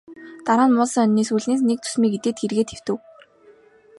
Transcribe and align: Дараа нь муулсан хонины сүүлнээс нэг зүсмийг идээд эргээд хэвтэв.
Дараа 0.45 0.67
нь 0.67 0.75
муулсан 0.77 1.03
хонины 1.03 1.23
сүүлнээс 1.27 1.61
нэг 1.65 1.79
зүсмийг 1.81 2.13
идээд 2.17 2.37
эргээд 2.45 2.69
хэвтэв. 2.71 2.97